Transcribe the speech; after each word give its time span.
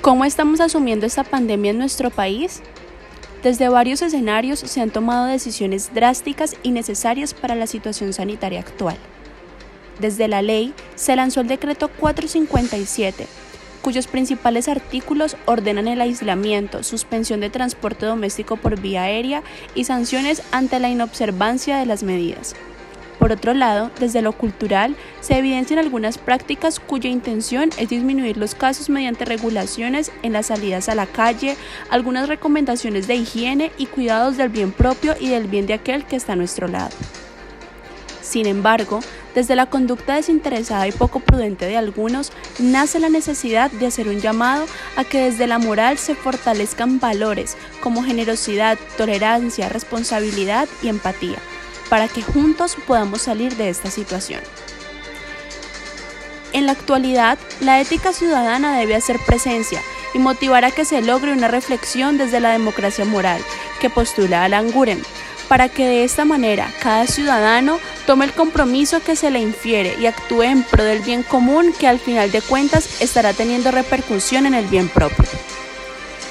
¿Cómo 0.00 0.24
estamos 0.24 0.60
asumiendo 0.60 1.06
esta 1.06 1.24
pandemia 1.24 1.72
en 1.72 1.78
nuestro 1.78 2.10
país? 2.10 2.62
Desde 3.42 3.68
varios 3.68 4.00
escenarios 4.00 4.60
se 4.60 4.80
han 4.80 4.90
tomado 4.90 5.26
decisiones 5.26 5.92
drásticas 5.92 6.54
y 6.62 6.70
necesarias 6.70 7.34
para 7.34 7.56
la 7.56 7.66
situación 7.66 8.12
sanitaria 8.12 8.60
actual. 8.60 8.96
Desde 9.98 10.28
la 10.28 10.40
ley 10.40 10.72
se 10.94 11.16
lanzó 11.16 11.40
el 11.40 11.48
decreto 11.48 11.88
457, 11.88 13.26
cuyos 13.82 14.06
principales 14.06 14.68
artículos 14.68 15.36
ordenan 15.46 15.88
el 15.88 16.00
aislamiento, 16.00 16.84
suspensión 16.84 17.40
de 17.40 17.50
transporte 17.50 18.06
doméstico 18.06 18.56
por 18.56 18.80
vía 18.80 19.02
aérea 19.02 19.42
y 19.74 19.82
sanciones 19.82 20.44
ante 20.52 20.78
la 20.78 20.90
inobservancia 20.90 21.76
de 21.76 21.86
las 21.86 22.04
medidas. 22.04 22.54
Por 23.18 23.32
otro 23.32 23.52
lado, 23.52 23.90
desde 23.98 24.22
lo 24.22 24.32
cultural, 24.32 24.94
se 25.20 25.36
evidencian 25.36 25.80
algunas 25.80 26.18
prácticas 26.18 26.78
cuya 26.78 27.10
intención 27.10 27.70
es 27.76 27.88
disminuir 27.88 28.36
los 28.36 28.54
casos 28.54 28.88
mediante 28.88 29.24
regulaciones 29.24 30.12
en 30.22 30.32
las 30.32 30.46
salidas 30.46 30.88
a 30.88 30.94
la 30.94 31.06
calle, 31.06 31.56
algunas 31.90 32.28
recomendaciones 32.28 33.08
de 33.08 33.16
higiene 33.16 33.72
y 33.76 33.86
cuidados 33.86 34.36
del 34.36 34.50
bien 34.50 34.70
propio 34.70 35.16
y 35.18 35.30
del 35.30 35.48
bien 35.48 35.66
de 35.66 35.74
aquel 35.74 36.04
que 36.04 36.16
está 36.16 36.34
a 36.34 36.36
nuestro 36.36 36.68
lado. 36.68 36.94
Sin 38.22 38.46
embargo, 38.46 39.00
desde 39.34 39.56
la 39.56 39.66
conducta 39.66 40.14
desinteresada 40.14 40.86
y 40.86 40.92
poco 40.92 41.20
prudente 41.20 41.66
de 41.66 41.76
algunos, 41.76 42.30
nace 42.58 43.00
la 43.00 43.08
necesidad 43.08 43.70
de 43.70 43.86
hacer 43.86 44.06
un 44.06 44.20
llamado 44.20 44.66
a 44.96 45.04
que 45.04 45.24
desde 45.24 45.46
la 45.46 45.58
moral 45.58 45.96
se 45.98 46.14
fortalezcan 46.14 47.00
valores 47.00 47.56
como 47.80 48.02
generosidad, 48.02 48.78
tolerancia, 48.96 49.68
responsabilidad 49.68 50.68
y 50.82 50.88
empatía 50.88 51.38
para 51.88 52.08
que 52.08 52.22
juntos 52.22 52.76
podamos 52.86 53.22
salir 53.22 53.56
de 53.56 53.68
esta 53.68 53.90
situación. 53.90 54.40
En 56.52 56.66
la 56.66 56.72
actualidad, 56.72 57.38
la 57.60 57.80
ética 57.80 58.12
ciudadana 58.12 58.78
debe 58.78 58.94
hacer 58.94 59.18
presencia 59.26 59.82
y 60.14 60.18
motivar 60.18 60.64
a 60.64 60.70
que 60.70 60.84
se 60.84 61.02
logre 61.02 61.32
una 61.32 61.48
reflexión 61.48 62.16
desde 62.16 62.40
la 62.40 62.50
democracia 62.50 63.04
moral 63.04 63.42
que 63.80 63.90
postula 63.90 64.44
Alan 64.44 64.70
Guren, 64.70 65.02
para 65.48 65.68
que 65.68 65.84
de 65.84 66.04
esta 66.04 66.24
manera 66.24 66.72
cada 66.80 67.06
ciudadano 67.06 67.78
tome 68.06 68.24
el 68.24 68.32
compromiso 68.32 69.02
que 69.02 69.16
se 69.16 69.30
le 69.30 69.40
infiere 69.40 69.96
y 70.00 70.06
actúe 70.06 70.42
en 70.42 70.62
pro 70.62 70.84
del 70.84 71.00
bien 71.00 71.22
común 71.22 71.74
que 71.78 71.88
al 71.88 71.98
final 71.98 72.30
de 72.30 72.42
cuentas 72.42 73.00
estará 73.00 73.32
teniendo 73.32 73.70
repercusión 73.70 74.46
en 74.46 74.54
el 74.54 74.66
bien 74.66 74.88
propio. 74.88 75.26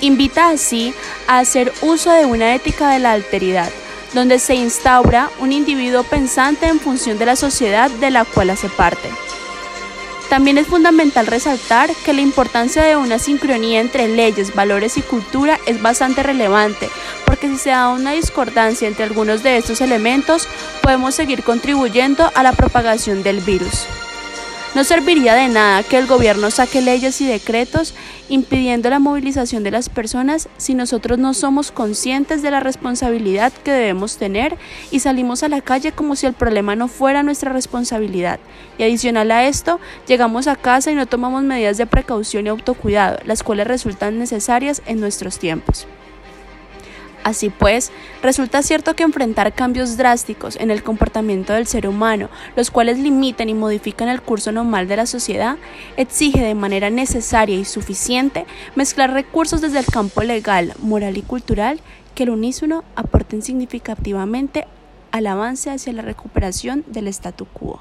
Invita 0.00 0.50
así 0.50 0.94
a 1.26 1.38
hacer 1.38 1.72
uso 1.80 2.12
de 2.12 2.26
una 2.26 2.54
ética 2.54 2.90
de 2.90 2.98
la 2.98 3.12
alteridad, 3.12 3.70
donde 4.14 4.38
se 4.38 4.54
instaura 4.54 5.30
un 5.40 5.52
individuo 5.52 6.02
pensante 6.04 6.66
en 6.66 6.80
función 6.80 7.18
de 7.18 7.26
la 7.26 7.36
sociedad 7.36 7.90
de 7.90 8.10
la 8.10 8.24
cual 8.24 8.50
hace 8.50 8.68
parte. 8.68 9.10
También 10.28 10.58
es 10.58 10.66
fundamental 10.66 11.26
resaltar 11.26 11.90
que 12.04 12.12
la 12.12 12.20
importancia 12.20 12.82
de 12.82 12.96
una 12.96 13.18
sincronía 13.18 13.80
entre 13.80 14.08
leyes, 14.08 14.54
valores 14.54 14.96
y 14.96 15.02
cultura 15.02 15.60
es 15.66 15.80
bastante 15.82 16.22
relevante, 16.22 16.88
porque 17.26 17.48
si 17.48 17.56
se 17.56 17.70
da 17.70 17.90
una 17.90 18.12
discordancia 18.12 18.88
entre 18.88 19.04
algunos 19.04 19.42
de 19.42 19.58
estos 19.58 19.80
elementos, 19.80 20.48
podemos 20.82 21.14
seguir 21.14 21.42
contribuyendo 21.42 22.32
a 22.34 22.42
la 22.42 22.52
propagación 22.52 23.22
del 23.22 23.40
virus. 23.40 23.86
No 24.74 24.82
serviría 24.82 25.34
de 25.34 25.46
nada 25.46 25.84
que 25.84 25.96
el 25.98 26.08
gobierno 26.08 26.50
saque 26.50 26.80
leyes 26.80 27.20
y 27.20 27.26
decretos 27.28 27.94
impidiendo 28.28 28.90
la 28.90 28.98
movilización 28.98 29.62
de 29.62 29.70
las 29.70 29.88
personas 29.88 30.48
si 30.56 30.74
nosotros 30.74 31.16
no 31.16 31.32
somos 31.32 31.70
conscientes 31.70 32.42
de 32.42 32.50
la 32.50 32.58
responsabilidad 32.58 33.52
que 33.52 33.70
debemos 33.70 34.16
tener 34.16 34.56
y 34.90 34.98
salimos 34.98 35.44
a 35.44 35.48
la 35.48 35.60
calle 35.60 35.92
como 35.92 36.16
si 36.16 36.26
el 36.26 36.32
problema 36.32 36.74
no 36.74 36.88
fuera 36.88 37.22
nuestra 37.22 37.52
responsabilidad. 37.52 38.40
Y 38.76 38.82
adicional 38.82 39.30
a 39.30 39.46
esto, 39.46 39.78
llegamos 40.08 40.48
a 40.48 40.56
casa 40.56 40.90
y 40.90 40.96
no 40.96 41.06
tomamos 41.06 41.44
medidas 41.44 41.76
de 41.78 41.86
precaución 41.86 42.46
y 42.46 42.48
autocuidado, 42.48 43.18
las 43.24 43.44
cuales 43.44 43.68
resultan 43.68 44.18
necesarias 44.18 44.82
en 44.86 44.98
nuestros 44.98 45.38
tiempos. 45.38 45.86
Así 47.24 47.48
pues, 47.48 47.90
resulta 48.22 48.62
cierto 48.62 48.94
que 48.94 49.02
enfrentar 49.02 49.54
cambios 49.54 49.96
drásticos 49.96 50.56
en 50.56 50.70
el 50.70 50.82
comportamiento 50.82 51.54
del 51.54 51.66
ser 51.66 51.88
humano, 51.88 52.28
los 52.54 52.70
cuales 52.70 52.98
limitan 52.98 53.48
y 53.48 53.54
modifican 53.54 54.08
el 54.08 54.20
curso 54.20 54.52
normal 54.52 54.86
de 54.88 54.98
la 54.98 55.06
sociedad, 55.06 55.56
exige 55.96 56.42
de 56.42 56.54
manera 56.54 56.90
necesaria 56.90 57.56
y 57.56 57.64
suficiente 57.64 58.44
mezclar 58.76 59.12
recursos 59.12 59.62
desde 59.62 59.78
el 59.78 59.86
campo 59.86 60.22
legal, 60.22 60.74
moral 60.80 61.16
y 61.16 61.22
cultural 61.22 61.80
que 62.14 62.24
al 62.24 62.30
unísono 62.30 62.84
aporten 62.94 63.40
significativamente 63.40 64.66
al 65.10 65.26
avance 65.26 65.70
hacia 65.70 65.94
la 65.94 66.02
recuperación 66.02 66.84
del 66.88 67.08
statu 67.08 67.46
quo. 67.46 67.80